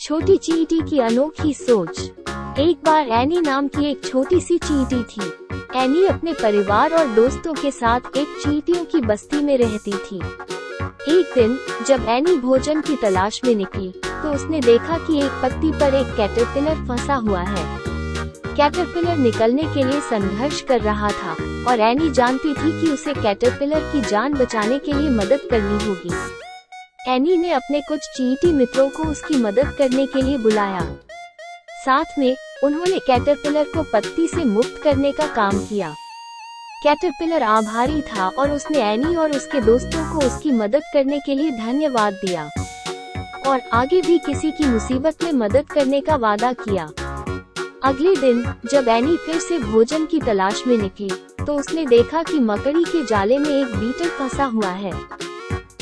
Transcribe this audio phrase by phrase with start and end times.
[0.00, 1.98] छोटी चींटी की अनोखी सोच।
[2.58, 5.26] एक बार एनी नाम की एक छोटी सी चींटी थी।
[5.78, 11.34] एनी अपने परिवार और दोस्तों के साथ एक चींटियों की बस्ती में रहती थी। एक
[11.34, 11.58] दिन,
[11.88, 16.16] जब एनी भोजन की तलाश में निकली तो उसने देखा कि एक पत्ती पर एक
[16.16, 17.64] कैटरपिलर फंसा हुआ है।
[18.46, 21.36] कैटरपिलर निकलने के लिए संघर्ष कर रहा था,
[21.70, 26.10] और एनी जानती थी कि उसे कैटरपिलर की जान बचाने के लिए मदद करनी होगी।
[27.08, 30.80] एनी ने अपने कुछ चीटी मित्रों को उसकी मदद करने के लिए बुलाया।
[31.84, 35.92] साथ में, उन्होंने कैटरपिलर को पत्ती से मुक्त करने का काम किया।
[36.84, 41.50] कैटरपिलर आभारी था और उसने एनी और उसके दोस्तों को उसकी मदद करने के लिए
[41.50, 42.48] धन्यवाद दिया।
[43.46, 46.84] और आगे भी किसी की मुसीबत में मदद करने का वादा किया।
[47.84, 51.10] अगले दिन, जब एनी फिर से भोजन की तलाश में निकली
[51.46, 54.92] तो उसने देखा कि मकड़ी के जाले में एक बीटल फंसा हुआ है।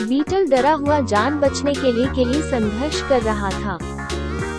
[0.03, 3.79] बीटल डरा हुआ जान बचने के लिए के लिए संघर्ष कर रहा था।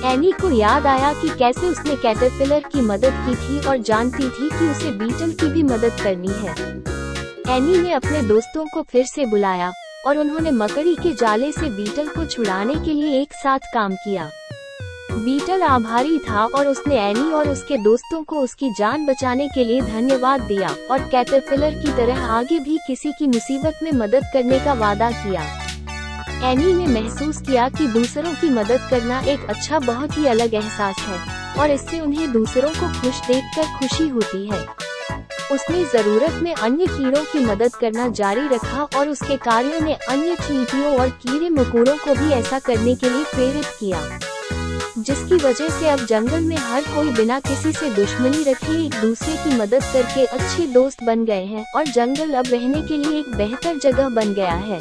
[0.06, 4.50] एनी को याद आया कि कैसे उसने कैटरपिलर की मदद की थी और जानती थी
[4.50, 6.56] कि उसे बीटल की भी मदद करनी है।
[7.56, 9.72] एनी ने अपने दोस्तों को फिर से बुलाया
[10.08, 14.30] और उन्होंने मकड़ी के जाले से बीटल को छुड़ाने के लिए एक साथ काम किया।
[15.20, 19.82] बीटल आभारी था और उसने एनी और उसके दोस्तों को उसकी जान बचाने के लिए
[19.82, 24.74] धन्यवाद दिया और कैटरपिलर की तरह आगे भी किसी की मुसीबत में मदद करने का
[24.76, 25.42] वादा किया।
[26.52, 31.00] एनी ने महसूस किया कि दूसरों की मदद करना एक अच्छा बहुत ही अलग एहसास
[31.00, 34.66] है और इससे उन्हें दूसरों को खुश देखकर खुशी होती है।
[35.52, 40.36] उसने ज़रूरत में अन्य कीड़ों की मदद करना जारी रखा और उसके कार्यों ने अन्य
[40.38, 44.02] चींटियों और कीड़े मकोड़ों को भी ऐसा करने के लिए प्रेरित किया।
[44.98, 49.36] जिसकी वजह से अब जंगल में हर कोई बिना किसी से दुश्मनी रखे एक दूसरे
[49.36, 53.36] की मदद करके अच्छे दोस्त बन गए हैं और जंगल अब रहने के लिए एक
[53.36, 54.80] बेहतर जगह बन गया है।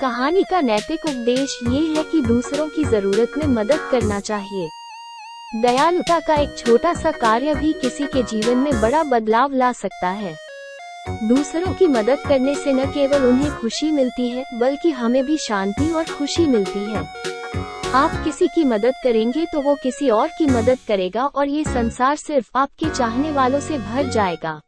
[0.00, 4.68] कहानी का नैतिक उपदेश ये है कि दूसरों की ज़रूरत में मदद करना चाहिए।
[5.62, 10.08] दयालुता का एक छोटा सा कार्य भी किसी के जीवन में बड़ा बदलाव ला सकता
[10.08, 10.36] है।
[11.28, 15.90] दूसरों की मदद करने से न केवल उन्हें खुशी मिलती है, बल्कि हमें भी शांति
[15.92, 17.02] और खुशी मिलती है।
[17.94, 22.16] आप किसी की मदद करेंगे तो वो किसी और की मदद करेगा और ये संसार
[22.16, 24.60] सिर्फ़ आपके चाहने वालों से भर जाएगा।